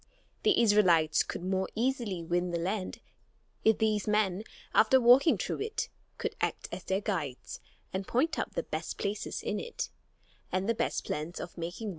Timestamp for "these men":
3.77-4.43